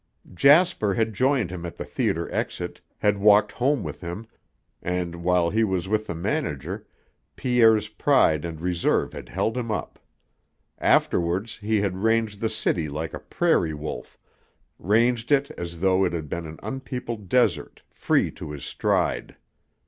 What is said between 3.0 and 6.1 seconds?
walked home with him, and, while he was with